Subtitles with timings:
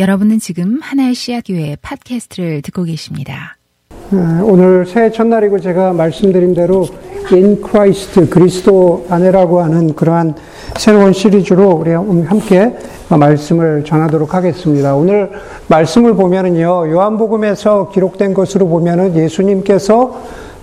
[0.00, 3.58] 여러분은 지금 하나의 씨앗교회 팟캐스트를 듣고 계십니다.
[4.08, 6.86] 네, 오늘 새해 첫날이고 제가 말씀드린 대로
[7.30, 10.36] In Christ 그리스도 안에라고 하는 그러한
[10.78, 12.74] 새로운 시리즈로 우리 함께
[13.10, 14.96] 말씀을 전하도록 하겠습니다.
[14.96, 15.32] 오늘
[15.68, 20.18] 말씀을 보면은요 요한복음에서 기록된 것으로 보면은 예수님께서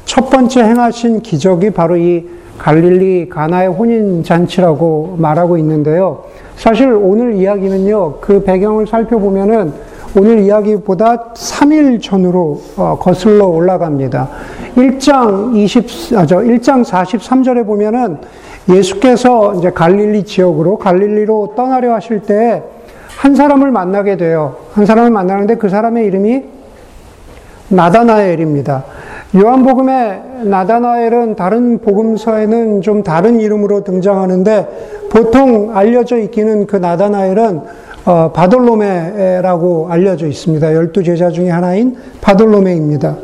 [0.05, 2.27] 첫 번째 행하신 기적이 바로 이
[2.57, 6.23] 갈릴리 가나의 혼인 잔치라고 말하고 있는데요.
[6.57, 9.71] 사실 오늘 이야기는요, 그 배경을 살펴보면은
[10.17, 14.29] 오늘 이야기보다 3일 전으로 어, 거슬러 올라갑니다.
[14.75, 18.17] 1장 20, 아, 저 1장 43절에 보면은
[18.69, 22.63] 예수께서 이제 갈릴리 지역으로, 갈릴리로 떠나려 하실 때
[23.17, 24.55] 한 사람을 만나게 돼요.
[24.73, 26.43] 한 사람을 만나는데 그 사람의 이름이
[27.69, 28.85] 나다나엘입니다.
[29.35, 37.61] 요한복음의 나다나엘은 다른 복음서에는 좀 다른 이름으로 등장하는데 보통 알려져 있기는 그 나다나엘은
[38.05, 40.73] 어, 바돌로메라고 알려져 있습니다.
[40.73, 43.17] 열두 제자 중에 하나인 바돌로메입니다.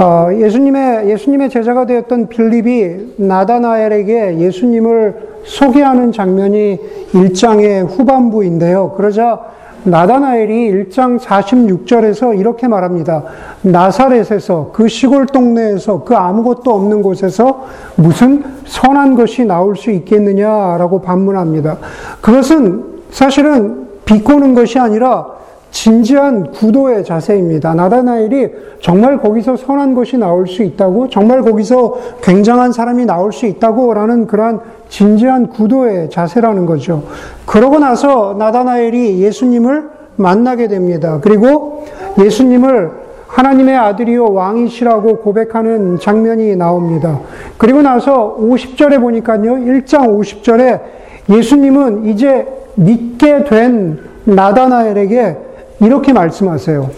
[0.00, 6.78] 어, 예수님의 예수님의 제자가 되었던 빌립이 나다나엘에게 예수님을 소개하는 장면이
[7.12, 8.94] 1장의 후반부인데요.
[8.96, 9.40] 그러자
[9.84, 13.24] 나다나엘이 1장 46절에서 이렇게 말합니다.
[13.62, 21.78] 나사렛에서 그 시골 동네에서 그 아무것도 없는 곳에서 무슨 선한 것이 나올 수 있겠느냐라고 반문합니다.
[22.20, 25.38] 그것은 사실은 비꼬는 것이 아니라
[25.70, 27.74] 진지한 구도의 자세입니다.
[27.74, 28.48] 나다나엘이
[28.80, 34.26] 정말 거기서 선한 것이 나올 수 있다고, 정말 거기서 굉장한 사람이 나올 수 있다고 라는
[34.26, 37.04] 그러한 진지한 구도의 자세라는 거죠.
[37.46, 41.20] 그러고 나서 나다나엘이 예수님을 만나게 됩니다.
[41.22, 41.84] 그리고
[42.18, 42.90] 예수님을
[43.28, 47.20] 하나님의 아들이요 왕이시라고 고백하는 장면이 나옵니다.
[47.58, 49.52] 그리고 나서 50절에 보니까요.
[49.54, 50.80] 1장 50절에
[51.28, 55.47] 예수님은 이제 믿게 된 나다나엘에게
[55.80, 56.90] 이렇게 말씀하세요.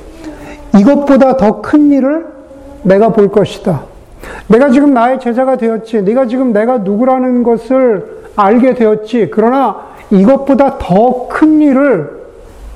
[0.78, 2.26] 이것보다 더 큰 일을
[2.82, 3.82] 내가 볼 것이다.
[4.48, 6.02] 내가 지금 나의 제자가 되었지.
[6.02, 9.30] 네가 지금 내가 누구라는 것을 알게 되었지.
[9.32, 9.76] 그러나
[10.10, 12.20] 이것보다 더 큰 일을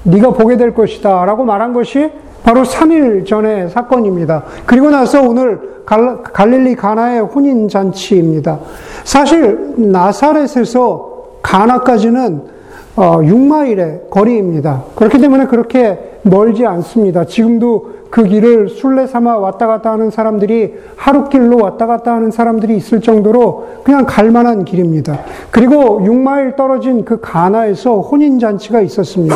[0.04, 1.24] 네가 보게 될 것이다.
[1.24, 2.10] 라고 말한 것이
[2.42, 4.44] 바로 3일 전의 사건입니다.
[4.66, 8.58] 그리고 나서 오늘 갈릴리 가나의 혼인 잔치입니다.
[9.04, 12.53] 사실 나사렛에서 가나까지는
[12.96, 14.84] 6마일의 어, 거리입니다.
[14.94, 17.24] 그렇기 때문에 그렇게 멀지 않습니다.
[17.24, 23.00] 지금도 그 길을 순례 삼아 왔다 갔다 하는 사람들이 하루길로 왔다 갔다 하는 사람들이 있을
[23.00, 25.18] 정도로 그냥 갈 만한 길입니다.
[25.50, 29.34] 그리고 6마일 떨어진 그 가나에서 혼인잔치가 있었습니다.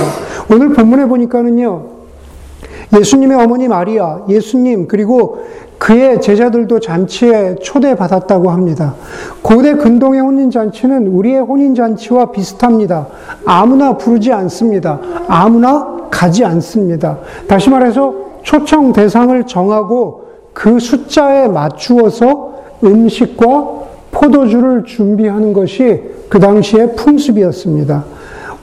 [0.53, 1.87] 오늘 본문에 보니까는요,
[2.97, 5.45] 예수님의 어머니 마리아, 예수님, 그리고
[5.79, 8.95] 그의 제자들도 잔치에 초대받았다고 합니다.
[9.43, 13.07] 고대 근동의 혼인잔치는 우리의 혼인잔치와 비슷합니다.
[13.47, 15.01] 아무나 부르지 않습니다.
[15.29, 17.19] 아무나 가지 않습니다.
[17.47, 23.79] 다시 말해서 초청 대상을 정하고 그 숫자에 맞추어서 음식과
[24.11, 28.05] 포도주를 준비하는 것이 그 당시의 풍습이었습니다.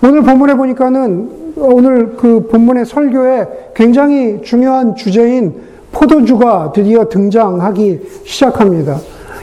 [0.04, 5.54] 오늘 본문에 보니까는 오늘 그 본문의 설교에 굉장히 중요한 주제인
[5.96, 8.98] 포도주가 드디어 등장하기 시작합니다.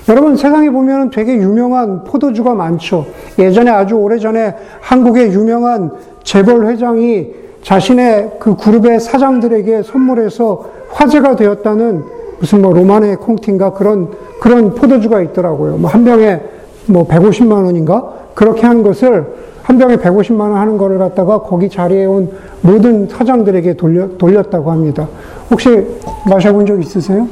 [0.09, 3.07] 여러분 세상에 보면 되게 유명한 포도주가 많죠.
[3.39, 5.93] 예전에 아주 오래전에 한국의 유명한
[6.23, 7.29] 재벌 회장이
[7.63, 12.05] 자신의 그 그룹의 사장들에게 선물해서 화제가 되었다는
[12.41, 14.09] 무슨 뭐 로마네 콩틴가 그런
[14.41, 15.77] 그런 포도주가 있더라고요.
[15.77, 16.41] 뭐 한 병에
[16.87, 19.25] 뭐 150만 원인가 그렇게 한 것을
[19.63, 22.31] 한 병에 150만 원 하는 거를 갖다가 거기 자리에 온
[22.63, 25.09] 모든 사장들에게 돌려, 돌렸다고 합니다.
[25.51, 25.87] 혹시
[26.29, 27.27] 마셔본 적 있으세요?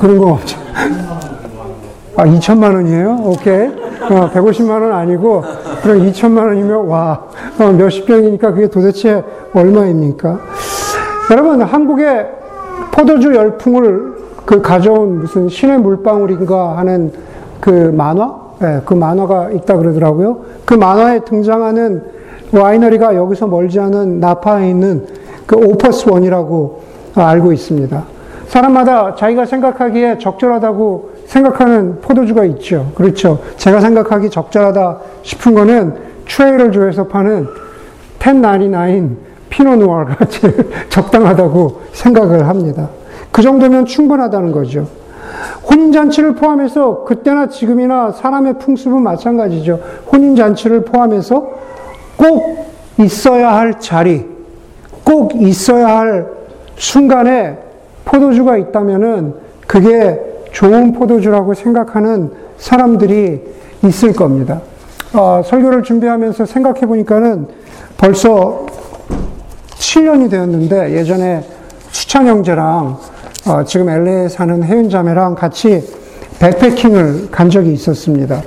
[0.00, 0.58] 그런 거 없죠?
[2.16, 3.20] 아, 2천만 원이에요?
[3.24, 3.68] 오케이.
[3.68, 5.42] 어, 150만 원 아니고,
[5.82, 7.24] 그럼 2천만 원이면, 와,
[7.58, 9.22] 어, 몇십 병이니까 그게 도대체
[9.54, 10.40] 얼마입니까?
[11.30, 12.26] 여러분, 한국의
[12.90, 17.12] 포도주 열풍을 그 가져온 무슨 신의 물방울인가 하는
[17.60, 18.34] 그 만화?
[18.60, 20.38] 네, 그 만화가 있다 그러더라고요.
[20.64, 22.02] 그 만화에 등장하는
[22.52, 25.06] 와이너리가 여기서 멀지 않은 나파에 있는
[25.46, 26.82] 그 오퍼스 원이라고
[27.14, 28.04] 알고 있습니다.
[28.48, 32.90] 사람마다 자기가 생각하기에 적절하다고 생각하는 포도주가 있죠.
[32.94, 33.40] 그렇죠.
[33.56, 35.94] 제가 생각하기 적절하다 싶은 거는
[36.26, 37.46] 트레이러주에서 파는
[38.18, 39.16] 1099
[39.50, 42.88] 피노누아가 제일 적당하다고 생각을 합니다.
[43.32, 44.86] 그 정도면 충분하다는 거죠.
[45.70, 49.80] 혼인잔치를 포함해서 그때나 지금이나 사람의 풍습은 마찬가지죠.
[50.10, 51.50] 혼인잔치를 포함해서
[52.18, 52.66] 꼭
[52.98, 54.26] 있어야 할 자리,
[55.04, 56.26] 꼭 있어야 할
[56.76, 57.56] 순간에
[58.04, 59.34] 포도주가 있다면은
[59.66, 60.20] 그게
[60.52, 63.40] 좋은 포도주라고 생각하는 사람들이
[63.84, 64.60] 있을 겁니다.
[65.14, 67.46] 어, 설교를 준비하면서 생각해 보니까는
[67.96, 68.66] 벌써
[69.70, 71.44] 7년이 되었는데 예전에
[71.90, 72.98] 수찬 형제랑
[73.46, 75.82] 어, 지금 LA에 사는 혜윤 자매랑 같이
[76.40, 78.42] 백패킹을 간 적이 있었습니다.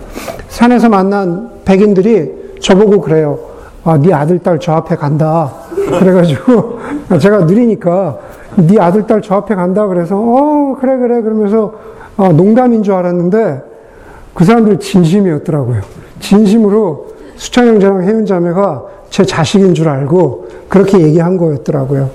[0.50, 3.51] 산에서 만난 백인들이 저보고 그래요.
[3.84, 5.52] 아, 네 아들 딸 저 앞에 간다.
[6.00, 6.80] 그래가지고
[7.20, 8.20] 제가 느리니까
[8.58, 11.74] 네 아들 딸 저 앞에 간다 그래서 어 그래 그래 그러면서
[12.18, 13.62] 어, 농담인 줄 알았는데
[14.34, 15.82] 그 사람들 진심이었더라고요.
[16.20, 22.10] 진심으로 수찬 형제랑 혜윤 자매가 제 자식인 줄 알고 그렇게 얘기한 거였더라고요.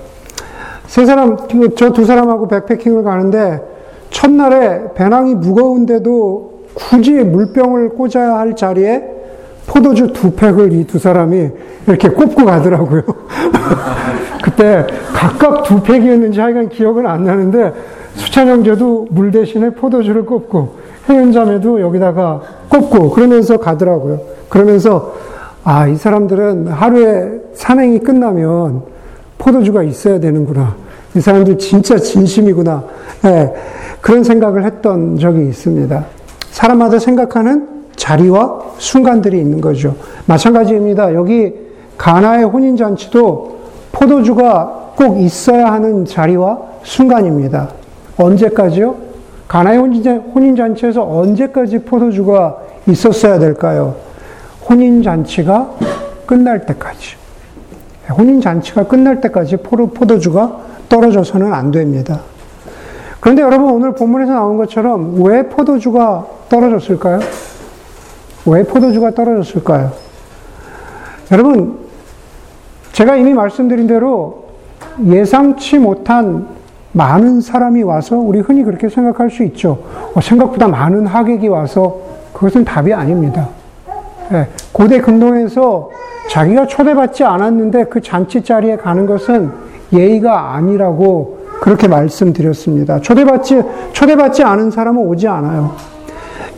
[0.87, 1.35] 세 사람,
[1.75, 3.61] 저 두 사람하고 백패킹을 가는데
[4.09, 9.16] 첫날에 배낭이 무거운데도 굳이 물병을 꽂아야 할 자리에
[9.67, 11.49] 포도주 두 팩을 이 두 사람이
[11.87, 13.03] 이렇게 꼽고 가더라고요.
[14.43, 17.73] 그때 각각 두 팩이었는지 하여간 기억은 안 나는데
[18.15, 20.75] 수찬 형제도 물 대신에 포도주를 꼽고
[21.09, 24.19] 혜윤 자매도 여기다가 꼽고 그러면서 가더라고요.
[24.49, 25.13] 그러면서
[25.63, 28.83] 아, 이 사람들은 하루에 산행이 끝나면
[29.37, 30.75] 포도주가 있어야 되는구나.
[31.15, 32.83] 이 사람들 진짜 진심이구나.
[33.23, 33.53] 네,
[34.01, 36.05] 그런 생각을 했던 적이 있습니다.
[36.51, 39.95] 사람마다 생각하는 자리와 순간들이 있는 거죠.
[40.25, 41.13] 마찬가지입니다.
[41.13, 41.53] 여기
[41.97, 43.57] 가나의 혼인 잔치도
[43.91, 47.69] 포도주가 꼭 있어야 하는 자리와 순간입니다.
[48.17, 48.95] 언제까지요?
[49.47, 52.57] 가나의 혼인 잔치에서 언제까지 포도주가
[52.87, 53.95] 있었어야 될까요?
[54.69, 55.69] 혼인 잔치가
[56.25, 57.15] 끝날 때까지.
[58.17, 62.21] 혼인 잔치가 끝날 때까지 포도주가 떨어져서는 안 됩니다.
[63.19, 67.19] 그런데 여러분 오늘 본문에서 나온 것처럼 왜 포도주가 떨어졌을까요?
[68.47, 69.91] 왜 포도주가 떨어졌을까요?
[71.31, 71.77] 여러분,
[72.93, 74.45] 제가 이미 말씀드린 대로
[75.05, 76.47] 예상치 못한
[76.93, 79.83] 많은 사람이 와서 우리 흔히 그렇게 생각할 수 있죠.
[80.15, 81.99] 어, 생각보다 많은 하객이 와서
[82.33, 83.49] 그것은 답이 아닙니다.
[84.29, 85.91] 네, 고대 근동에서
[86.29, 89.51] 자기가 초대받지 않았는데 그 잔치 자리에 가는 것은
[89.93, 92.99] 예의가 아니라고 그렇게 말씀드렸습니다.
[93.01, 93.61] 초대받지,
[93.93, 95.96] 초대받지 않은 사람은 오지 않아요.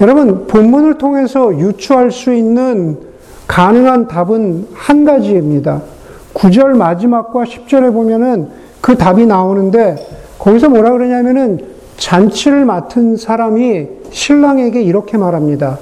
[0.01, 2.97] 여러분, 본문을 통해서 유추할 수 있는
[3.47, 5.81] 가능한 답은 한 가지입니다.
[6.33, 8.49] 9절 마지막과 10절에 보면은
[8.79, 9.95] 그 답이 나오는데
[10.37, 11.59] 거기서 뭐라 그러냐면은
[11.97, 15.79] 잔치를 맡은 사람이 신랑에게 이렇게 말합니다.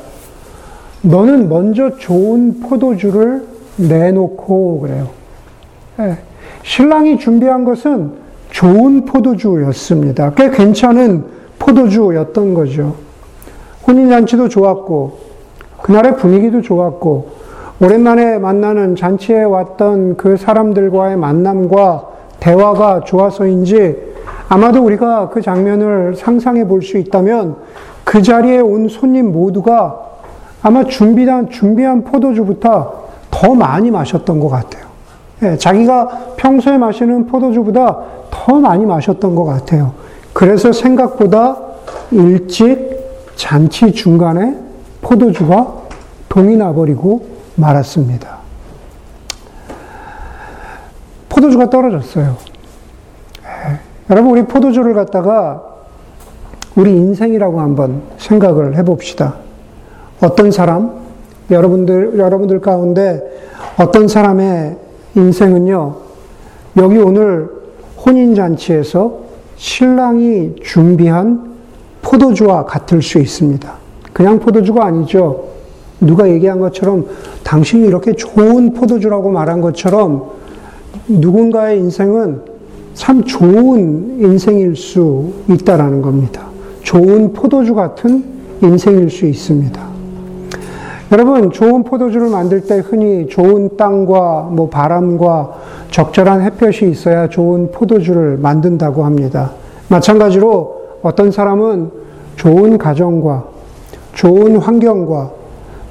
[1.03, 5.09] 너는 먼저 좋은 포도주를 내놓고 그래요.
[5.97, 6.17] 네.
[6.63, 8.13] 신랑이 준비한 것은
[8.49, 10.33] 좋은 포도주였습니다.
[10.33, 11.23] 꽤 괜찮은
[11.59, 13.06] 포도주였던 거죠.
[13.87, 15.17] 혼인잔치도 좋았고,
[15.81, 17.37] 그날의 분위기도 좋았고,
[17.79, 22.07] 오랜만에 만나는 잔치에 왔던 그 사람들과의 만남과
[22.39, 23.95] 대화가 좋아서인지
[24.49, 27.55] 아마도 우리가 그 장면을 상상해 볼 수 있다면
[28.03, 29.99] 그 자리에 온 손님 모두가
[30.63, 34.85] 아마 준비한, 준비한 포도주부터 더 많이 마셨던 것 같아요.
[35.43, 37.99] 예, 자기가 평소에 마시는 포도주보다
[38.31, 39.91] 더 많이 마셨던 것 같아요.
[40.33, 41.57] 그래서 생각보다
[42.11, 42.96] 일찍
[43.37, 44.57] 잔치 중간에
[45.01, 45.83] 포도주가
[46.27, 47.25] 동이 나버리고
[47.55, 48.37] 말았습니다.
[51.29, 52.35] 포도주가 떨어졌어요.
[53.43, 53.79] 예,
[54.09, 55.63] 여러분, 우리 포도주를 갖다가
[56.75, 59.35] 우리 인생이라고 한번 생각을 해봅시다.
[60.19, 60.93] 어떤 사람,
[61.51, 63.21] 여러분들, 여러분들 가운데
[63.77, 64.77] 어떤 사람의
[65.15, 65.95] 인생은요,
[66.77, 67.49] 여기 오늘
[68.03, 69.19] 혼인잔치에서
[69.57, 71.56] 신랑이 준비한
[72.07, 73.69] 포도주와 같을 수 있습니다.
[74.13, 75.43] 그냥 포도주가 아니죠.
[75.99, 77.05] 누가 얘기한 것처럼
[77.43, 80.31] 당신이 이렇게 좋은 포도주라고 말한 것처럼
[81.07, 82.41] 누군가의 인생은
[82.93, 86.43] 참 좋은 인생일 수 있다라는 겁니다.
[86.81, 88.23] 좋은 포도주 같은
[88.61, 89.87] 인생일 수 있습니다.
[91.11, 95.53] 여러분, 좋은 포도주를 만들 때 흔히 좋은 땅과 뭐 바람과
[95.91, 99.51] 적절한 햇볕이 있어야 좋은 포도주를 만든다고 합니다.
[99.89, 101.91] 마찬가지로 어떤 사람은
[102.35, 103.45] 좋은 가정과
[104.13, 105.31] 좋은 환경과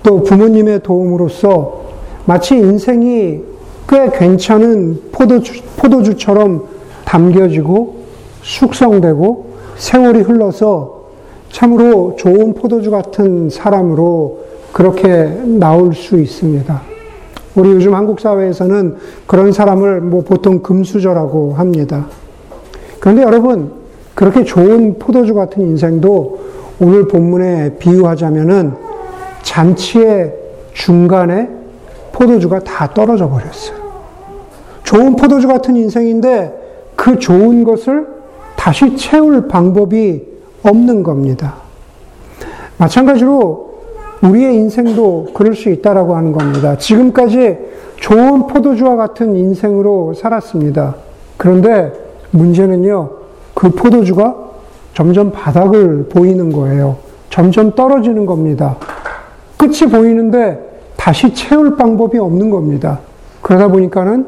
[0.03, 1.87] 또 부모님의 도움으로써
[2.25, 3.41] 마치 인생이
[3.89, 6.65] 꽤 괜찮은 포도주, 포도주처럼
[7.05, 7.97] 담겨지고
[8.43, 9.47] 숙성되고
[9.77, 11.05] 세월이 흘러서
[11.51, 14.41] 참으로 좋은 포도주 같은 사람으로
[14.73, 16.83] 그렇게 나올 수 있습니다.
[17.55, 18.97] 우리 요즘 한국 사회에서는
[19.27, 22.07] 그런 사람을 뭐 보통 금수저라고 합니다.
[23.01, 23.86] 그런데 여러분,
[24.17, 26.41] 그렇게 좋은 포도주 같은 인생도
[26.81, 28.73] 오늘 본문에 비유하자면은
[29.43, 30.35] 잔치의
[30.73, 31.51] 중간에
[32.13, 33.77] 포도주가 다 떨어져 버렸어요.
[34.85, 38.07] 좋은 포도주 같은 인생인데 그 좋은 것을
[38.57, 40.25] 다시 채울 방법이
[40.63, 41.57] 없는 겁니다.
[42.79, 43.67] 마찬가지로
[44.23, 46.79] 우리의 인생도 그럴 수 있다라고 하는 겁니다.
[46.79, 47.59] 지금까지
[47.97, 50.95] 좋은 포도주와 같은 인생으로 살았습니다.
[51.37, 51.93] 그런데
[52.31, 53.26] 문제는요,
[53.57, 54.37] 그 포도주가
[54.93, 56.99] 점점 바닥을 보이는 거예요.
[57.31, 58.77] 점점 떨어지는 겁니다.
[59.57, 60.61] 끝이 보이는데
[60.99, 63.01] 다시 채울 방법이 없는 겁니다.
[63.41, 64.27] 그러다 보니까는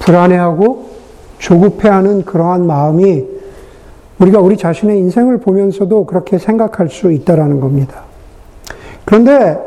[0.00, 0.90] 불안해하고
[1.38, 3.24] 조급해하는 그러한 마음이
[4.18, 8.02] 우리가 우리 자신의 인생을 보면서도 그렇게 생각할 수 있다라는 겁니다.
[9.06, 9.58] 그런데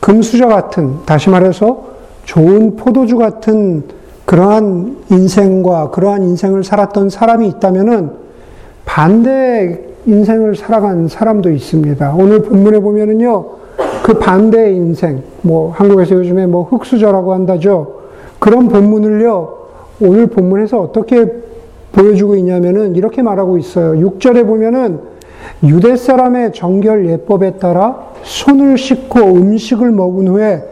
[0.00, 1.84] 금수저 같은, 다시 말해서
[2.24, 3.84] 좋은 포도주 같은
[4.24, 8.19] 그러한 인생과 그러한 인생을 살았던 사람이 있다면은
[8.92, 12.12] 반대 인생을 살아간 사람도 있습니다.
[12.18, 13.44] 오늘 본문에 보면은요,
[14.02, 18.00] 그 반대의 인생, 뭐 한국에서 요즘에 뭐 흑수저라고 한다죠.
[18.40, 19.58] 그런 본문을요,
[20.00, 21.24] 오늘 본문에서 어떻게
[21.92, 23.92] 보여주고 있냐면은 이렇게 말하고 있어요.
[23.92, 24.98] 6절에 보면은
[25.62, 30.64] 유대 사람의 정결 예법에 따라 손을 씻고 음식을 먹은 후에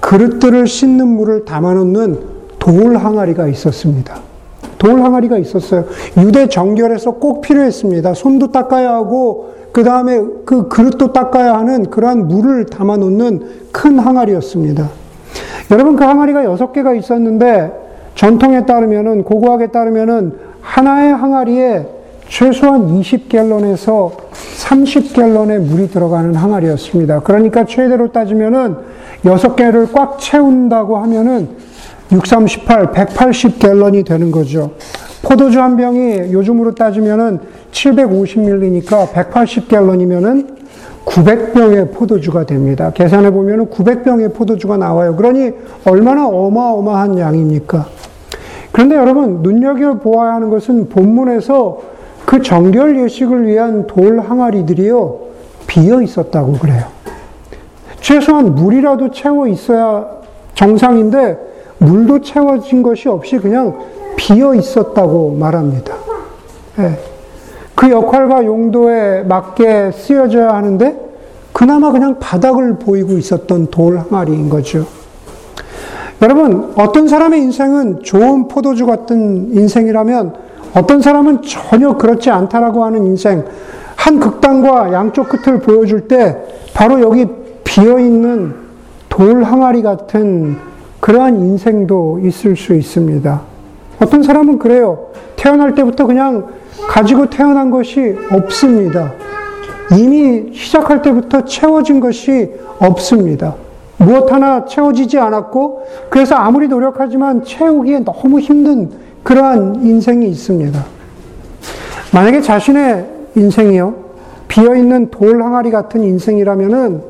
[0.00, 2.20] 그릇들을 씻는 물을 담아놓는
[2.58, 4.25] 돌 항아리가 있었습니다.
[4.78, 5.84] 돌 항아리가 있었어요.
[6.18, 8.14] 유대 정결에서 꼭 필요했습니다.
[8.14, 13.40] 손도 닦아야 하고 그 다음에 그 그릇도 닦아야 하는 그러한 물을 담아 놓는
[13.72, 14.88] 큰 항아리였습니다.
[15.70, 17.72] 여러분 그 항아리가 여섯 개가 있었는데
[18.14, 21.86] 전통에 따르면은 고고학에 따르면은 하나의 항아리에
[22.28, 24.12] 최소한 20갤런에서
[24.58, 27.20] 30갤런의 물이 들어가는 항아리였습니다.
[27.20, 28.76] 그러니까 최대로 따지면은
[29.24, 31.48] 6개를 꽉 채운다고 하면은
[32.12, 34.72] 6, 3, 18, 180갤런이 되는 거죠.
[35.22, 37.40] 포도주 한 병이 요즘으로 따지면은
[37.72, 40.56] 750ml니까 180갤런이면은
[41.04, 42.92] 900병의 포도주가 됩니다.
[42.92, 45.16] 계산해 보면은 900병의 포도주가 나와요.
[45.16, 45.52] 그러니
[45.84, 47.86] 얼마나 어마어마한 양입니까?
[48.72, 51.80] 그런데 여러분, 눈여겨 보아야 하는 것은 본문에서
[52.26, 55.18] 그 정결 예식을 위한 돌 항아리들이요,
[55.66, 56.84] 비어 있었다고 그래요.
[58.00, 60.06] 최소한 물이라도 채워 있어야
[60.54, 61.45] 정상인데,
[61.78, 63.78] 물도 채워진 것이 없이 그냥
[64.16, 65.94] 비어 있었다고 말합니다.
[66.76, 66.98] 네.
[67.74, 70.98] 그 역할과 용도에 맞게 쓰여져야 하는데,
[71.52, 74.86] 그나마 그냥 바닥을 보이고 있었던 돌 항아리인 거죠.
[76.22, 80.34] 여러분, 어떤 사람의 인생은 좋은 포도주 같은 인생이라면
[80.74, 83.44] 어떤 사람은 전혀 그렇지 않다라고 하는 인생,
[83.96, 86.36] 한 극단과 양쪽 끝을 보여줄 때
[86.74, 87.26] 바로 여기
[87.64, 88.54] 비어 있는
[89.08, 90.56] 돌 항아리 같은
[91.06, 93.40] 그러한 인생도 있을 수 있습니다.
[94.02, 95.06] 어떤 사람은 그래요.
[95.36, 96.48] 태어날 때부터 그냥
[96.88, 99.12] 가지고 태어난 것이 없습니다.
[99.96, 103.54] 이미 시작할 때부터 채워진 것이 없습니다.
[103.98, 108.90] 무엇 하나 채워지지 않았고, 그래서 아무리 노력하지만 채우기에 너무 힘든
[109.22, 110.84] 그러한 인생이 있습니다.
[112.12, 113.94] 만약에 자신의 인생이요,
[114.48, 117.00] 비어있는 돌 항아리 같은 인생이라면은,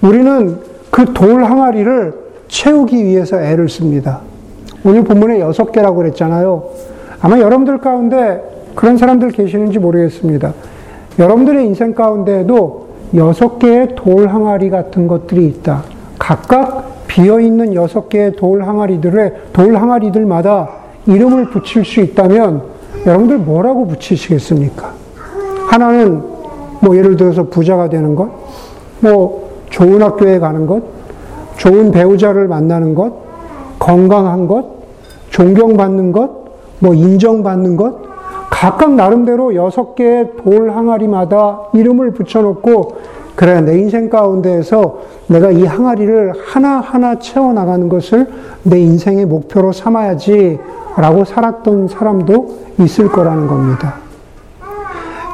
[0.00, 0.58] 우리는
[0.90, 4.20] 그 돌 항아리를 채우기 위해서 애를 씁니다.
[4.84, 6.64] 오늘 본문에 여섯 개라고 그랬잖아요.
[7.20, 8.42] 아마 여러분들 가운데
[8.74, 10.52] 그런 사람들 계시는지 모르겠습니다.
[11.18, 15.84] 여러분들의 인생 가운데에도 여섯 개의 돌 항아리 같은 것들이 있다.
[16.18, 20.68] 각각 비어 있는 여섯 개의 돌 항아리들의 돌 항아리들마다
[21.06, 22.62] 이름을 붙일 수 있다면
[23.06, 24.92] 여러분들 뭐라고 붙이시겠습니까?
[25.68, 26.22] 하나는
[26.80, 28.28] 뭐 예를 들어서 부자가 되는 것,
[29.00, 30.82] 뭐 좋은 학교에 가는 것,
[31.56, 33.12] 좋은 배우자를 만나는 것,
[33.78, 34.64] 건강한 것,
[35.30, 36.30] 존경받는 것,
[36.78, 38.06] 뭐 인정받는 것,
[38.50, 46.32] 각각 나름대로 여섯 개의 돌 항아리마다 이름을 붙여놓고 그래, 내 인생 가운데에서 내가 이 항아리를
[46.46, 48.26] 하나하나 채워나가는 것을
[48.62, 50.58] 내 인생의 목표로 삼아야지
[50.96, 53.96] 라고 살았던 사람도 있을 거라는 겁니다.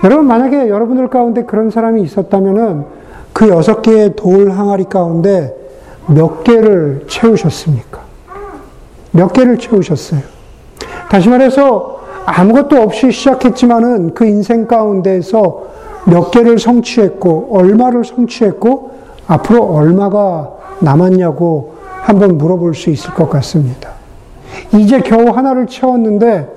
[0.02, 2.84] 여러분, 만약에 여러분들 가운데 그런 사람이 있었다면은
[3.32, 5.61] 그 여섯 개의 돌 항아리 가운데
[6.06, 8.00] 몇 개를 채우셨습니까?
[9.12, 10.20] 몇 개를 채우셨어요?
[11.10, 15.64] 다시 말해서 아무것도 없이 시작했지만은 그 인생 가운데에서
[16.06, 18.90] 몇 개를 성취했고, 얼마를 성취했고,
[19.26, 23.90] 앞으로 얼마가 남았냐고 한번 물어볼 수 있을 것 같습니다.
[24.74, 26.48] 이제 겨우 하나를 채웠는데,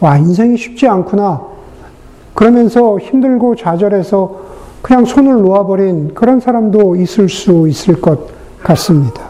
[0.00, 1.40] 와, 인생이 쉽지 않구나.
[2.34, 4.40] 그러면서 힘들고 좌절해서
[4.82, 9.22] 그냥 손을 놓아버린 그런 사람도 있을 수 있을 것 같습니다.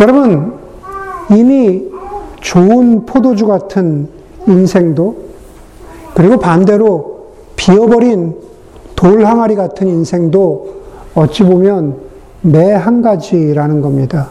[0.00, 0.54] 여러분,
[1.30, 1.84] 이미
[2.40, 4.08] 좋은 포도주 같은
[4.48, 5.16] 인생도,
[6.14, 8.36] 그리고 반대로 비어버린
[8.96, 10.74] 돌 항아리 같은 인생도
[11.14, 11.96] 어찌 보면
[12.42, 14.30] 매 한 가지라는 겁니다.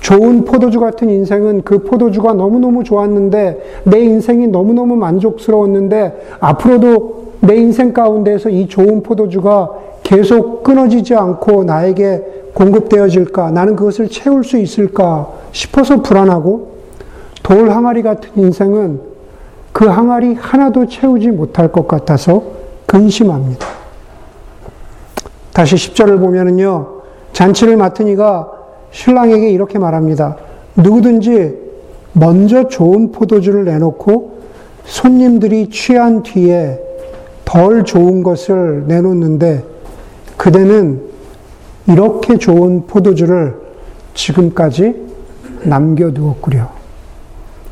[0.00, 7.92] 좋은 포도주 같은 인생은 그 포도주가 너무너무 좋았는데 내 인생이 너무너무 만족스러웠는데 앞으로도 내 인생
[7.92, 9.70] 가운데서 이 좋은 포도주가
[10.06, 12.22] 계속 끊어지지 않고 나에게
[12.54, 13.50] 공급되어질까?
[13.50, 16.76] 나는 그것을 채울 수 있을까 싶어서 불안하고
[17.42, 19.00] 돌 항아리 같은 인생은
[19.72, 22.44] 그 항아리 하나도 채우지 못할 것 같아서
[22.86, 23.66] 근심합니다.
[25.52, 27.00] 다시 10절을 보면은요,
[27.32, 28.48] 잔치를 맡은 이가
[28.92, 30.36] 신랑에게 이렇게 말합니다.
[30.76, 31.58] 누구든지
[32.12, 34.38] 먼저 좋은 포도주를 내놓고
[34.84, 36.78] 손님들이 취한 뒤에
[37.44, 39.75] 덜 좋은 것을 내놓는데
[40.46, 41.02] 그대는
[41.88, 43.56] 이렇게 좋은 포도주를
[44.14, 44.94] 지금까지
[45.64, 46.68] 남겨두었구려.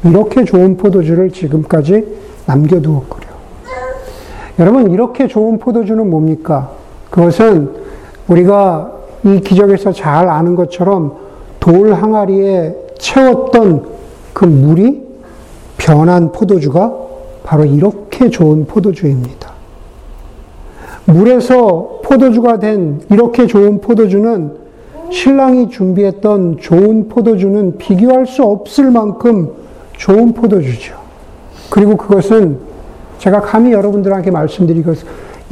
[0.03, 2.05] 이렇게 좋은 포도주를 지금까지
[2.47, 3.29] 남겨두었구려.
[4.59, 6.73] 여러분, 이렇게 좋은 포도주는 뭡니까?
[7.11, 7.71] 그것은
[8.27, 8.91] 우리가
[9.23, 11.17] 이 기적에서 잘 아는 것처럼
[11.61, 13.87] 돌 항아리에 채웠던
[14.33, 15.01] 그 물이
[15.79, 16.93] 변한 포도주가
[17.45, 19.53] 바로 이렇게 좋은 포도주입니다.
[21.05, 24.53] 물에서 포도주가 된 이렇게 좋은 포도주는
[25.11, 29.51] 신랑이 준비했던 좋은 포도주는 비교할 수 없을 만큼
[29.97, 30.95] 좋은 포도주죠.
[31.71, 32.59] 그리고 그것은
[33.19, 34.93] 제가 감히 여러분들에게 말씀드리고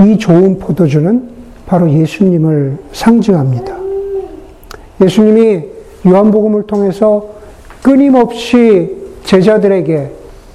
[0.00, 1.28] 이 좋은 포도주는
[1.66, 3.76] 바로 예수님을 상징합니다.
[5.00, 5.64] 예수님이
[6.06, 7.30] 요한복음을 통해서
[7.82, 10.10] 끊임없이 제자들에게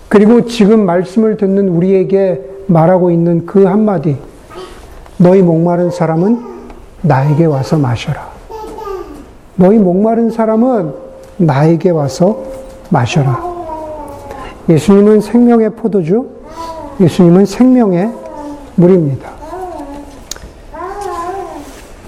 [0.10, 4.16] 그리고 지금 말씀을 듣는 우리에게 말하고 있는 그 한마디.
[5.18, 6.40] 너희 목마른 사람은
[7.02, 8.28] 나에게 와서 마셔라.
[9.56, 10.94] 너희 목마른 사람은
[11.38, 12.38] 나에게 와서
[12.90, 13.42] 마셔라.
[14.70, 16.28] 예수님은 생명의 포도주,
[17.00, 18.12] 예수님은 생명의
[18.76, 19.30] 물입니다.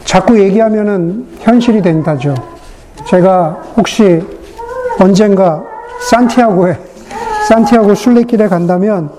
[0.04, 2.34] 자꾸 얘기하면은 현실이 된다죠.
[3.08, 4.22] 제가 혹시
[5.00, 5.64] 언젠가
[6.10, 6.78] 산티아고에,
[7.48, 9.10] 산티아고 순례길에 간다면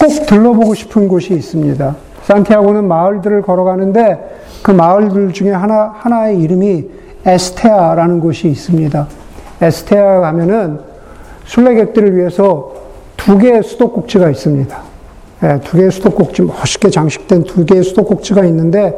[0.00, 1.96] 꼭 들러보고 싶은 곳이 있습니다.
[2.30, 6.88] 산티아고는 마을들을 걸어가는데 그 마을들 중에 하나, 하나의 이름이
[7.26, 9.08] 에스테아라는 곳이 있습니다.
[9.60, 10.78] 에스테아 가면은
[11.44, 12.72] 순례객들을 위해서
[13.16, 14.78] 두 개의 수도꼭지가 있습니다.
[15.40, 18.96] 네, 두 개의 수도꼭지, 멋있게 장식된 두 개의 수도꼭지가 있는데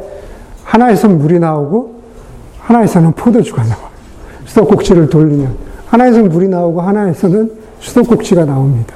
[0.63, 1.95] 하나에서는 물이 나오고
[2.59, 3.93] 하나에서는 포도주가 나와요.
[4.45, 8.95] 수도꼭지를 돌리면 하나에서는 물이 나오고 하나에서는 수도꼭지가 나옵니다.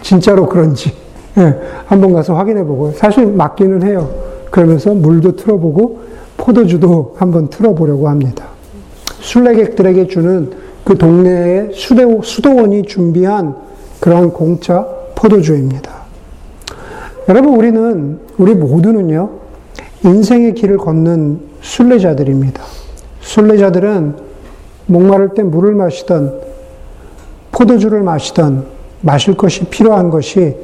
[0.00, 1.03] 진짜로 그런지
[1.38, 4.08] 예, 한번 가서 확인해 보고 사실 맞기는 해요.
[4.50, 6.00] 그러면서 물도 틀어보고
[6.36, 8.46] 포도주도 한번 틀어보려고 합니다.
[9.20, 10.52] 순례객들에게 주는
[10.84, 13.56] 그 동네의 수도, 수도원이 준비한
[14.00, 15.90] 그러한 공짜 포도주입니다.
[17.28, 19.30] 여러분 우리는 우리 모두는요
[20.04, 22.62] 인생의 길을 걷는 순례자들입니다.
[23.20, 24.16] 순례자들은
[24.86, 26.40] 목마를 때 물을 마시던
[27.50, 28.66] 포도주를 마시던
[29.00, 30.54] 마실 것이 필요한 것이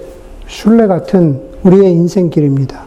[0.51, 2.83] 순례 같은 우리의 인생길입니다.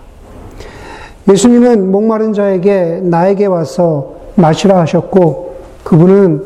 [1.32, 6.44] 예수님은 목마른 자에게 나에게 와서 마시라 하셨고 그분은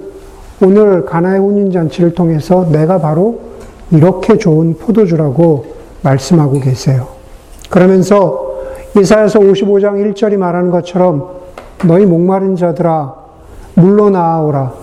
[0.63, 3.39] 오늘 가나의 혼인 잔치를 통해서 내가 바로
[3.91, 5.65] 이렇게 좋은 포도주라고
[6.01, 7.07] 말씀하고 계세요.
[7.69, 8.45] 그러면서
[8.97, 11.29] 이사야서 55장 1절이 말하는 것처럼
[11.85, 13.15] 너희 목마른 자들아
[13.73, 14.73] 물러 나아오라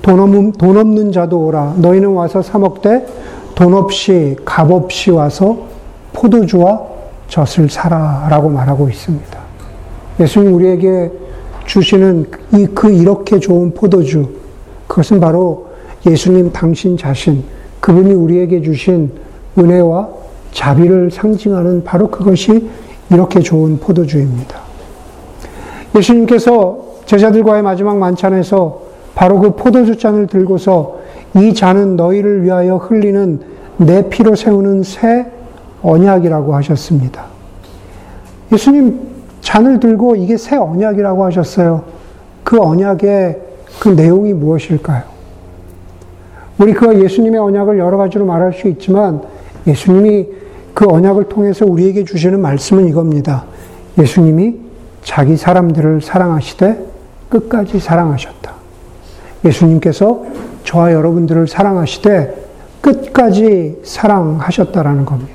[0.00, 3.06] 돈 없는, 돈 없는 자도 오라 너희는 와서 사 먹되
[3.54, 5.73] 돈 없이 값 없이 와서
[6.24, 6.80] 포도주와
[7.28, 9.38] 젖을 사라 라고 말하고 있습니다.
[10.20, 11.10] 예수님 우리에게
[11.66, 14.28] 주시는 이 그 이렇게 좋은 포도주
[14.86, 15.68] 그것은 바로
[16.06, 17.44] 예수님 당신 자신
[17.80, 19.10] 그분이 우리에게 주신
[19.58, 20.08] 은혜와
[20.52, 22.70] 자비를 상징하는 바로 그것이
[23.10, 24.60] 이렇게 좋은 포도주입니다.
[25.96, 28.80] 예수님께서 제자들과의 마지막 만찬에서
[29.14, 30.98] 바로 그 포도주 잔을 들고서
[31.36, 33.40] 이 잔은 너희를 위하여 흘리는
[33.76, 35.26] 내 피로 세우는 새
[35.84, 37.26] 언약이라고 하셨습니다.
[38.52, 39.00] 예수님
[39.40, 41.84] 잔을 들고 이게 새 언약이라고 하셨어요.
[42.42, 43.40] 그 언약의
[43.78, 45.02] 그 내용이 무엇일까요?
[46.58, 49.22] 우리 그 예수님의 언약을 여러 가지로 말할 수 있지만
[49.66, 50.28] 예수님이
[50.72, 53.44] 그 언약을 통해서 우리에게 주시는 말씀은 이겁니다.
[53.98, 54.56] 예수님이
[55.02, 56.84] 자기 사람들을 사랑하시되
[57.28, 58.52] 끝까지 사랑하셨다.
[59.44, 60.24] 예수님께서
[60.64, 62.44] 저와 여러분들을 사랑하시되
[62.80, 65.33] 끝까지 사랑하셨다라는 겁니다.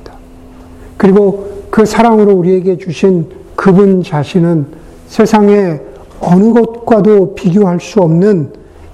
[0.99, 4.65] 그리고 그 사랑으로 우리에게 주신 그분 자신은
[5.07, 5.79] 세상에
[6.19, 8.51] 어느 것과도 비교할 수 없는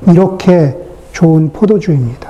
[0.08, 0.78] 이렇게
[1.14, 2.30] 좋은 포도주입니다.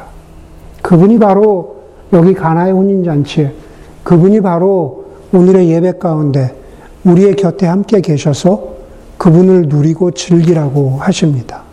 [0.81, 1.75] 그분이 바로
[2.13, 3.51] 여기 가나의 혼인잔치에
[4.03, 6.55] 그분이 바로 오늘의 예배 가운데
[7.03, 8.75] 우리의 곁에 함께 계셔서
[9.17, 11.63] 그분을 누리고 즐기라고 하십니다.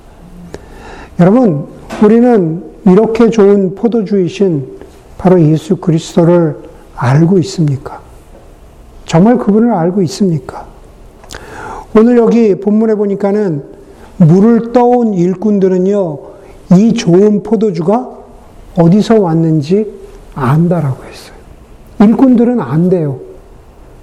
[1.21, 1.67] 여러분,
[2.03, 4.79] 우리는 이렇게 좋은 포도주이신
[5.19, 8.01] 바로 예수 그리스도를 알고 있습니까?
[9.05, 10.67] 정말 그분을 알고 있습니까?
[11.97, 13.65] 오늘 여기 본문에 보니까는
[14.17, 16.19] 물을 떠온 일꾼들은요,
[16.77, 18.11] 이 좋은 포도주가
[18.79, 19.93] 어디서 왔는지
[20.35, 21.37] 안다라고 했어요.
[22.01, 23.19] 일꾼들은 안돼요.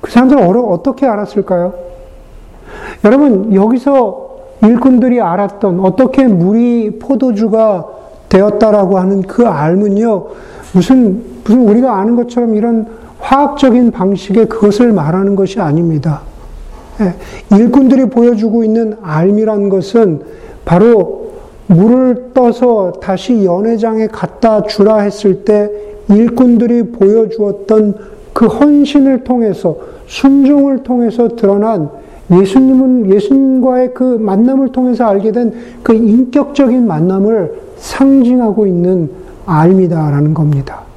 [0.01, 1.73] 그 사람들 어떻게 알았을까요?
[3.03, 4.29] 여러분, 여기서
[4.61, 7.87] 일꾼들이 알았던 어떻게 물이 포도주가
[8.27, 10.27] 되었다라고 하는 그 알문요,
[10.73, 12.85] 무슨, 무슨 우리가 아는 것처럼 이런
[13.19, 16.21] 화학적인 방식의 그것을 말하는 것이 아닙니다.
[17.01, 17.15] 예,
[17.57, 20.21] 일꾼들이 보여주고 있는 알미란 것은
[20.63, 21.31] 바로
[21.65, 25.71] 물을 떠서 다시 연회장에 갖다 주라 했을 때
[26.07, 27.95] 일꾼들이 보여주었던
[28.33, 31.89] 그 헌신을 통해서 순종을 통해서 드러난
[32.31, 39.09] 예수님은 예수님과의 그 만남을 통해서 알게 된 그 인격적인 만남을 상징하고 있는
[39.47, 40.88] 알미다라는 겁니다.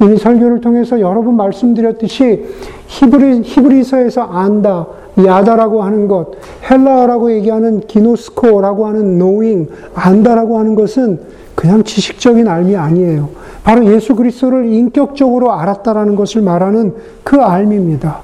[0.00, 2.44] 이미 설교를 통해서 여러 번 말씀드렸듯이
[2.86, 4.86] 히브리, 히브리서에서 안다,
[5.18, 6.32] 야다라고 하는 것,
[6.68, 11.20] 헬라어라고 얘기하는 기노스코라고 하는 knowing, 안다라고 하는 것은
[11.54, 13.28] 그냥 지식적인 알미 아니에요.
[13.62, 18.18] 바로 예수 그리스도를 인격적으로 알았다라는 것을 말하는 그 알미입니다.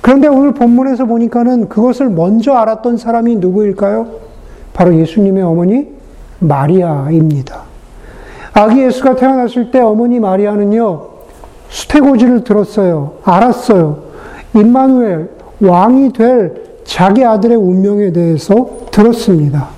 [0.00, 4.06] 그런데 오늘 본문에서 보니까는 그것을 먼저 알았던 사람이 누구일까요?
[4.72, 5.88] 바로 예수님의 어머니
[6.38, 7.75] 마리아입니다.
[8.58, 11.02] 아기 예수가 태어났을 때 어머니 마리아는요,
[11.68, 13.12] 수태고지를 들었어요.
[13.22, 13.98] 알았어요.
[14.54, 15.28] 임마누엘,
[15.60, 19.68] 왕이 될 자기 아들의 운명에 대해서 들었습니다.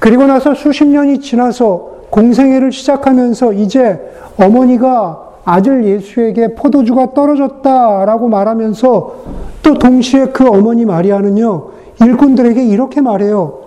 [0.00, 4.00] 그리고 나서 수십 년이 지나서 공생애를 시작하면서 이제
[4.36, 9.14] 어머니가 아들 예수에게 포도주가 떨어졌다라고 말하면서
[9.62, 11.66] 또 동시에 그 어머니 마리아는요,
[12.00, 13.60] 일꾼들에게 이렇게 말해요.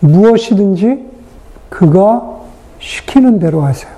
[0.00, 1.04] 무엇이든지
[1.68, 2.39] 그가
[2.80, 3.92] 시키는 대로 하세요.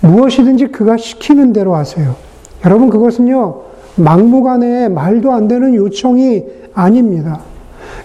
[0.00, 2.16] 무엇이든지 그가 시키는 대로 하세요.
[2.64, 3.62] 여러분, 그것은요,
[3.96, 7.40] 막무가내의 말도 안 되는 요청이 아닙니다.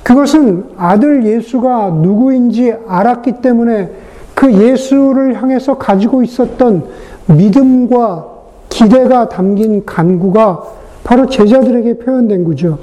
[0.04, 3.92] 그것은 아들 예수가 누구인지 알았기 때문에
[4.34, 6.86] 그 예수를 향해서 가지고 있었던
[7.28, 8.28] 믿음과
[8.70, 10.64] 기대가 담긴 간구가
[11.04, 12.80] 바로 제자들에게 표현된 거죠.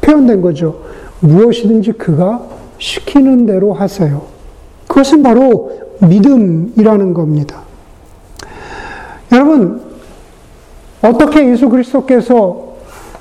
[0.00, 0.80] 표현된 거죠.
[1.20, 2.42] 무엇이든지 그가
[2.78, 4.22] 시키는 대로 하세요.
[4.86, 7.62] 그것은 바로 믿음이라는 겁니다.
[9.32, 9.82] 여러분,
[11.02, 12.68] 어떻게 예수 그리스도께서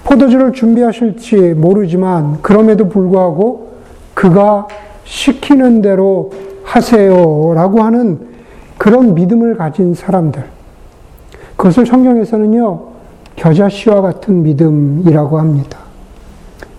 [0.03, 3.67] 포도주를 준비하실지 모르지만, 그럼에도 불구하고
[4.13, 4.67] 그가
[5.03, 6.31] 시키는 대로
[6.63, 7.53] 하세요.
[7.53, 8.19] 라고 하는
[8.77, 10.43] 그런 믿음을 가진 사람들.
[11.55, 12.81] 그것을 성경에서는요,
[13.35, 15.79] 겨자씨와 같은 믿음이라고 합니다.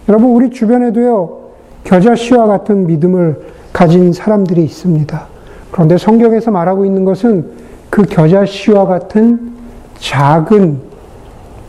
[0.09, 1.39] 여러분, 우리 주변에도요,
[1.85, 3.41] 겨자씨와 같은 믿음을
[3.73, 5.38] 가진 사람들이 있습니다.
[5.71, 7.47] 그런데 성경에서 말하고 있는 것은
[7.91, 9.53] 그 겨자씨와 같은
[9.99, 10.81] 작은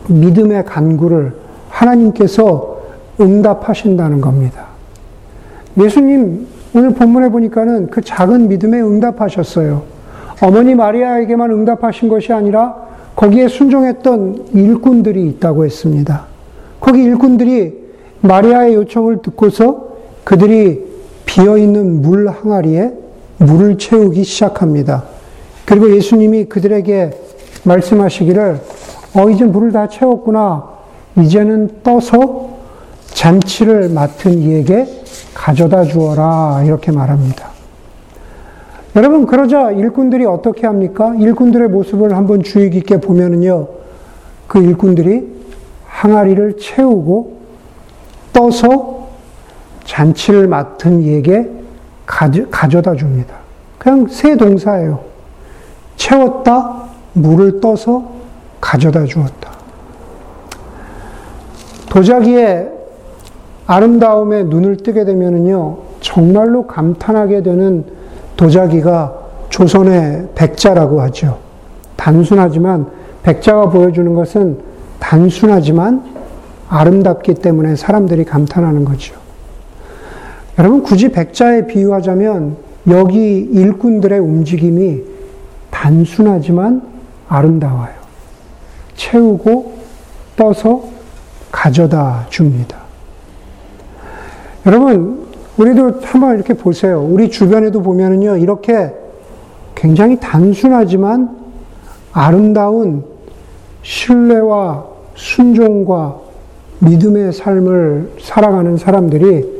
[0.08, 1.34] 믿음의 간구를
[1.68, 2.80] 하나님께서
[3.20, 4.66] 응답하신다는 겁니다.
[5.78, 9.82] 예수님 오늘 본문에 보니까는 그 작은 믿음에 응답하셨어요.
[10.42, 12.76] 어머니 마리아에게만 응답하신 것이 아니라
[13.16, 16.26] 거기에 순종했던 일꾼들이 있다고 했습니다.
[16.80, 17.78] 거기 일꾼들이
[18.20, 19.88] 마리아의 요청을 듣고서
[20.24, 20.84] 그들이
[21.26, 22.92] 비어 있는 물 항아리에
[23.40, 25.04] 물을 채우기 시작합니다.
[25.64, 27.10] 그리고 예수님이 그들에게
[27.64, 28.60] 말씀하시기를,
[29.14, 30.68] 어, 이제 물을 다 채웠구나.
[31.18, 32.50] 이제는 떠서
[33.06, 34.86] 잔치를 맡은 이에게
[35.34, 36.62] 가져다 주어라.
[36.66, 37.48] 이렇게 말합니다.
[38.94, 41.14] 여러분, 그러자 일꾼들이 어떻게 합니까?
[41.18, 43.68] 일꾼들의 모습을 한번 주의 깊게 보면은요,
[44.48, 45.26] 그 일꾼들이
[45.86, 47.38] 항아리를 채우고
[48.32, 49.08] 떠서
[49.84, 51.59] 잔치를 맡은 이에게
[52.20, 53.36] 가져, 가져다 줍니다.
[53.78, 55.00] 그냥 세 동사예요.
[55.96, 56.82] 채웠다,
[57.14, 58.10] 물을 떠서
[58.60, 59.52] 가져다 주었다.
[61.88, 62.68] 도자기의
[63.66, 67.86] 아름다움에 눈을 뜨게 되면은요, 정말로 감탄하게 되는
[68.36, 69.14] 도자기가
[69.48, 71.38] 조선의 백자라고 하죠.
[71.96, 72.86] 단순하지만,
[73.22, 74.58] 백자가 보여주는 것은
[74.98, 76.04] 단순하지만
[76.68, 79.19] 아름답기 때문에 사람들이 감탄하는 거죠.
[80.60, 82.54] 여러분, 굳이 백자에 비유하자면
[82.90, 85.02] 여기 일꾼들의 움직임이
[85.70, 86.82] 단순하지만
[87.28, 87.94] 아름다워요.
[88.94, 89.78] 채우고
[90.36, 90.84] 떠서
[91.50, 92.76] 가져다 줍니다.
[94.66, 97.00] 여러분, 우리도 한번 이렇게 보세요.
[97.02, 98.92] 우리 주변에도 보면은요, 이렇게
[99.74, 101.38] 굉장히 단순하지만
[102.12, 103.02] 아름다운
[103.80, 106.18] 신뢰와 순종과
[106.80, 109.59] 믿음의 삶을 살아가는 사람들이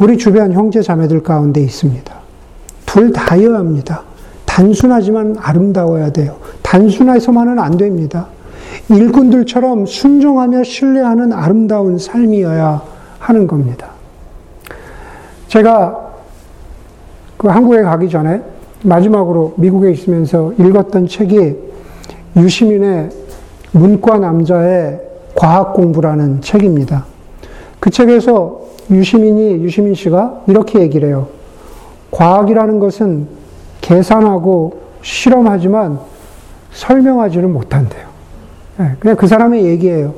[0.00, 2.14] 우리 주변 형제 자매들 가운데 있습니다.
[2.86, 4.02] 둘 다여야 합니다.
[4.46, 6.38] 단순하지만 아름다워야 돼요.
[6.62, 8.28] 단순해서만은 안 됩니다.
[8.88, 12.82] 일꾼들처럼 순종하며 신뢰하는 아름다운 삶이어야
[13.18, 13.90] 하는 겁니다.
[15.48, 16.12] 제가
[17.36, 18.40] 그 한국에 가기 전에
[18.82, 21.56] 마지막으로 미국에 있으면서 읽었던 책이
[22.36, 23.10] 유시민의
[23.72, 24.98] 문과 남자의
[25.34, 27.04] 과학 공부라는 책입니다.
[27.78, 31.28] 그 책에서 유시민이, 유시민 씨가 이렇게 얘기를 해요.
[32.10, 33.28] 과학이라는 것은
[33.80, 35.98] 계산하고 실험하지만
[36.72, 38.06] 설명하지는 못한대요.
[38.80, 40.14] 예, 그냥 그 사람의 얘기예요.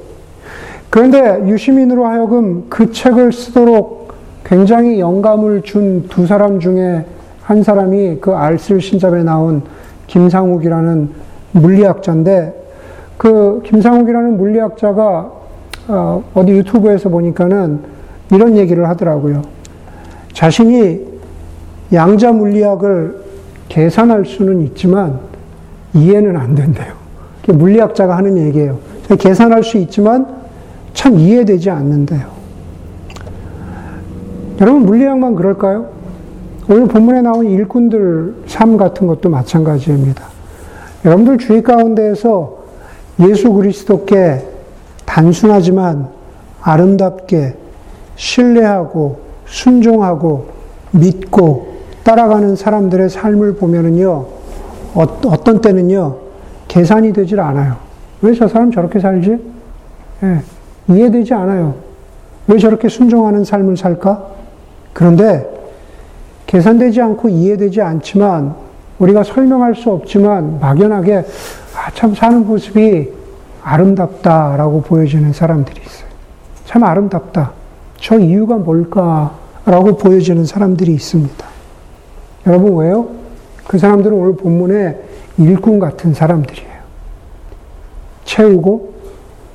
[0.90, 4.12] 그런데 유시민으로 하여금 그 책을 쓰도록
[4.44, 7.04] 굉장히 영감을 준 두 사람 중에
[7.42, 9.62] 한 사람이 그 알쓸 신잡에 나온
[10.06, 11.10] 김상욱이라는
[11.52, 12.62] 물리학자인데
[13.16, 15.32] 그 김상욱이라는 물리학자가
[15.88, 17.80] 어, 어디 유튜브에서 보니까는
[18.32, 19.42] 이런 얘기를 하더라고요.
[20.32, 21.00] 자신이
[21.92, 23.22] 양자 물리학을
[23.68, 25.20] 계산할 수는 있지만
[25.94, 26.94] 이해는 안 된대요.
[27.46, 28.78] 물리학자가 하는 얘기예요.
[29.18, 30.26] 계산할 수 있지만
[30.94, 32.32] 참 이해되지 않는데요.
[34.60, 35.90] 여러분 물리학만 그럴까요?
[36.70, 40.24] 오늘 본문에 나온 일꾼들 삶 같은 것도 마찬가지입니다.
[41.04, 42.58] 여러분들 주의 가운데에서
[43.20, 44.46] 예수 그리스도께
[45.04, 46.08] 단순하지만
[46.62, 47.61] 아름답게
[48.16, 50.48] 신뢰하고 순종하고
[50.92, 51.72] 믿고
[52.04, 54.26] 따라가는 사람들의 삶을 보면은요,
[54.94, 56.16] 어, 떤 때는요,
[56.68, 57.76] 계산이 되질 않아요.
[58.20, 59.38] 왜 저 사람 저렇게 살지?
[60.22, 60.42] 예,
[60.88, 61.74] 이해되지 않아요.
[62.46, 64.26] 왜 저렇게 순종하는 삶을 살까?
[64.92, 65.48] 그런데
[66.46, 68.54] 계산되지 않고 이해되지 않지만
[68.98, 73.10] 우리가 설명할 수 없지만 막연하게 아, 참 사는 모습이
[73.62, 76.08] 아름답다라고 보여지는 사람들이 있어요.
[76.66, 77.52] 참 아름답다.
[78.02, 81.46] 저 이유가 뭘까라고 보여지는 사람들이 있습니다.
[82.48, 83.08] 여러분 왜요?
[83.64, 84.98] 그 사람들은 오늘 본문에
[85.38, 86.72] 일꾼 같은 사람들이에요.
[88.24, 88.94] 채우고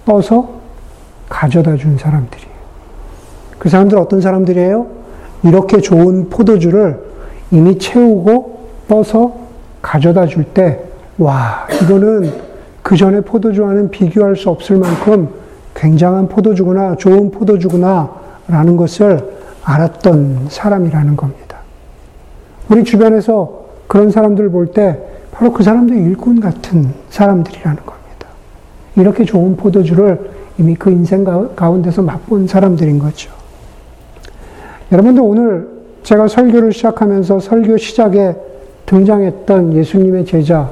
[0.06, 0.50] 떠서
[1.28, 2.58] 가져다 준 사람들이에요.
[3.60, 4.88] 그 사람들 어떤 사람들이에요?
[5.44, 7.04] 이렇게 좋은 포도주를
[7.52, 9.36] 이미 채우고 떠서
[9.82, 10.80] 가져다 줄 때,
[11.18, 12.32] 와, 이거는
[12.82, 15.28] 그 전에 포도주와는 비교할 수 없을 만큼
[15.76, 18.17] 굉장한 포도주구나, 좋은 포도주구나,
[18.48, 21.58] 라는 것을 알았던 사람이라는 겁니다.
[22.70, 25.00] 우리 주변에서 그런 사람들을 볼 때
[25.32, 28.28] 바로 그 사람들이 일꾼 같은 사람들이라는 겁니다.
[28.96, 31.24] 이렇게 좋은 포도주를 이미 그 인생
[31.56, 33.32] 가운데서 맛본 사람들인 거죠.
[34.92, 35.68] 여러분들 오늘
[36.04, 38.36] 제가 설교를 시작하면서 설교 시작에
[38.86, 40.72] 등장했던 예수님의 제자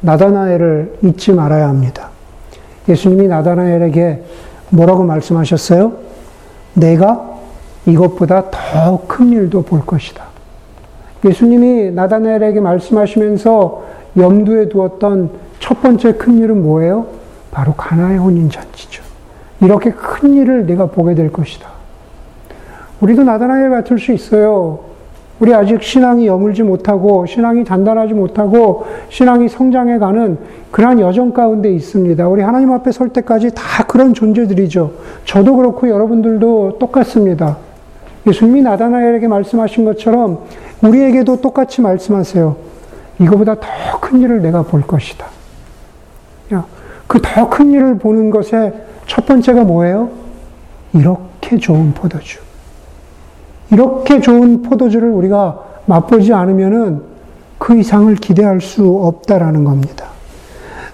[0.00, 2.10] 나다나엘을 잊지 말아야 합니다.
[2.88, 4.22] 예수님이 나다나엘에게
[4.70, 6.03] 뭐라고 말씀하셨어요?
[6.74, 7.30] 내가
[7.86, 10.24] 이것보다 더 큰 일도 볼 것이다.
[11.24, 13.82] 예수님이 나다나엘에게 말씀하시면서
[14.16, 17.06] 염두에 두었던 첫 번째 큰 일은 뭐예요?
[17.50, 19.02] 바로 가나의 혼인 잔치죠.
[19.60, 21.68] 이렇게 큰 일을 내가 보게 될 것이다.
[23.00, 24.80] 우리도 나다나엘 같을 수 있어요.
[25.40, 30.38] 우리 아직 신앙이 여물지 못하고 신앙이 단단하지 못하고 신앙이 성장해가는
[30.70, 32.28] 그러한 여정 가운데 있습니다.
[32.28, 34.92] 우리 하나님 앞에 설 때까지 다 그런 존재들이죠.
[35.24, 37.58] 저도 그렇고 여러분들도 똑같습니다.
[38.26, 40.38] 예수님이 나다나엘에게 말씀하신 것처럼
[40.82, 42.56] 우리에게도 똑같이 말씀하세요.
[43.20, 43.66] 이거보다 더
[44.00, 45.26] 큰 일을 내가 볼 것이다.
[47.06, 48.72] 그 더 큰 일을 보는 것의
[49.06, 50.10] 첫 번째가 뭐예요?
[50.94, 52.38] 이렇게 좋은 포도주.
[53.70, 57.02] 이렇게 좋은 포도주를 우리가 맛보지 않으면은
[57.58, 60.06] 그 이상을 기대할 수 없다라는 겁니다.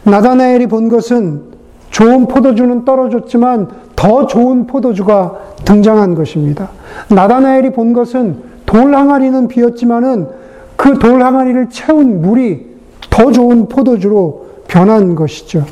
[0.04, 1.42] 나다나엘이 본 것은
[1.90, 6.70] 좋은 포도주는 떨어졌지만 더 좋은 포도주가 등장한 것입니다.
[7.10, 10.28] 나다나엘이 본 것은 돌 항아리는 비었지만은
[10.76, 12.66] 그 돌 항아리를 채운 물이
[13.10, 15.66] 더 좋은 포도주로 변한 것이죠.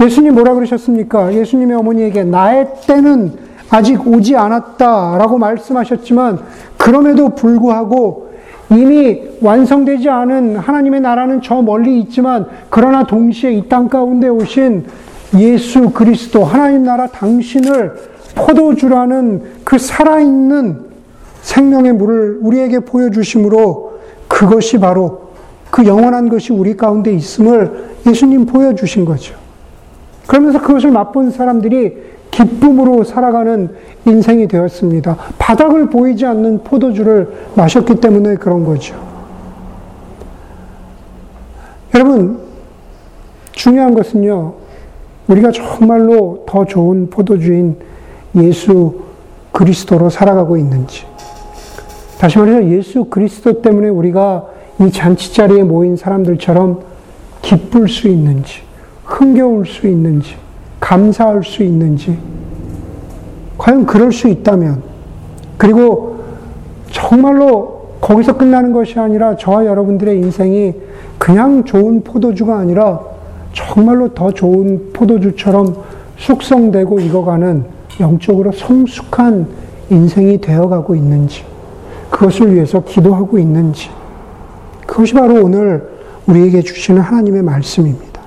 [0.00, 1.34] 예수님 뭐라 그러셨습니까?
[1.34, 6.38] 예수님의 어머니에게 나의 때는 아직 오지 않았다라고 말씀하셨지만
[6.76, 8.32] 그럼에도 불구하고
[8.70, 14.84] 이미 완성되지 않은 하나님의 나라는 저 멀리 있지만 그러나 동시에 이 땅 가운데 오신
[15.38, 17.94] 예수 그리스도 하나님 나라 당신을
[18.34, 20.80] 포도주라는 그 살아있는
[21.42, 23.94] 생명의 물을 우리에게 보여주심으로
[24.28, 25.24] 그것이 바로
[25.70, 29.34] 그 영원한 것이 우리 가운데 있음을 예수님 보여주신 거죠.
[30.26, 33.70] 그러면서 그것을 맛본 사람들이 기쁨으로 살아가는
[34.06, 35.16] 인생이 되었습니다.
[35.38, 38.96] 바닥을 보이지 않는 포도주를 마셨기 때문에 그런 거죠.
[41.94, 42.40] 여러분,
[43.52, 44.54] 중요한 것은요,
[45.28, 47.76] 우리가 정말로 더 좋은 포도주인
[48.34, 49.02] 예수
[49.52, 51.06] 그리스도로 살아가고 있는지.
[52.18, 54.46] 다시 말해서 예수 그리스도 때문에 우리가
[54.80, 56.80] 이 잔치 자리에 모인 사람들처럼
[57.42, 58.62] 기쁠 수 있는지,
[59.04, 60.34] 흥겨울 수 있는지,
[60.84, 62.18] 감사할 수 있는지,
[63.56, 64.82] 과연 그럴 수 있다면,
[65.56, 66.18] 그리고
[66.90, 70.74] 정말로 거기서 끝나는 것이 아니라 저와 여러분들의 인생이
[71.16, 73.00] 그냥 좋은 포도주가 아니라
[73.54, 75.74] 정말로 더 좋은 포도주처럼
[76.18, 77.64] 숙성되고 익어가는
[78.00, 79.46] 영적으로 성숙한
[79.88, 81.44] 인생이 되어가고 있는지,
[82.10, 83.88] 그것을 위해서 기도하고 있는지,
[84.86, 85.88] 그것이 바로 오늘
[86.26, 88.20] 우리에게 주시는 하나님의 말씀입니다.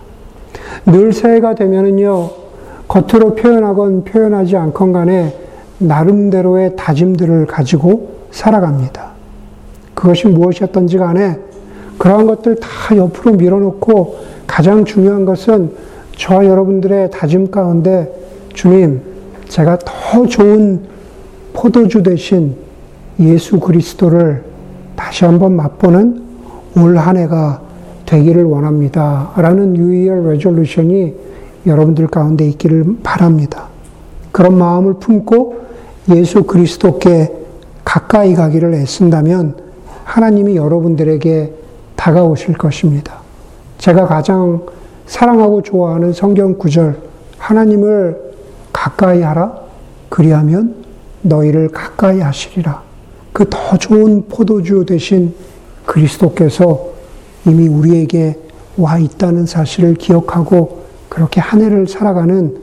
[0.87, 2.46] 늘 새해가 되면은요,
[2.87, 5.35] 겉으로 표현하건 표현하지 않건 간에
[5.79, 9.11] 나름대로의 다짐들을 가지고 살아갑니다.
[9.93, 11.37] 그것이 무엇이었던지 간에
[11.97, 15.71] 그러한 것들 다 옆으로 밀어놓고 가장 중요한 것은
[16.15, 18.11] 저와 여러분들의 다짐 가운데
[18.53, 19.01] 주님,
[19.47, 20.81] 제가 더 좋은
[21.53, 22.55] 포도주 대신
[23.19, 24.43] 예수 그리스도를
[24.95, 26.23] 다시 한번 맛보는
[26.77, 27.61] 올 한 해가
[28.05, 29.31] 되기를 원합니다.
[29.35, 31.15] 라는 유의열 레졸루션이
[31.67, 33.67] 여러분들 가운데 있기를 바랍니다.
[34.31, 35.65] 그런 마음을 품고
[36.15, 37.33] 예수 그리스도께
[37.83, 39.55] 가까이 가기를 애쓴다면
[40.03, 41.53] 하나님이 여러분들에게
[41.95, 43.15] 다가오실 것입니다.
[43.77, 44.61] 제가 가장
[45.05, 46.97] 사랑하고 좋아하는 성경 구절,
[47.37, 48.33] 하나님을
[48.73, 49.57] 가까이 하라.
[50.09, 50.75] 그리하면
[51.21, 52.81] 너희를 가까이 하시리라.
[53.33, 55.33] 그 더 좋은 포도주 대신
[55.85, 56.87] 그리스도께서
[57.45, 58.39] 이미 우리에게
[58.77, 60.83] 와 있다는 사실을 기억하고
[61.17, 62.55] 그렇게 한 해를 살아가는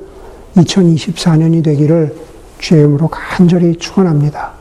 [0.54, 2.14] 2024년이 되기를
[2.60, 4.52] 주의 이름으로 간절히 축원합니다.